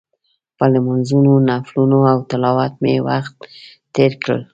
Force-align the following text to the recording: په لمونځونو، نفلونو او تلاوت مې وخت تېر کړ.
په 0.57 0.65
لمونځونو، 0.73 1.33
نفلونو 1.49 1.99
او 2.11 2.17
تلاوت 2.29 2.73
مې 2.83 2.95
وخت 3.07 3.35
تېر 3.95 4.11
کړ. 4.23 4.37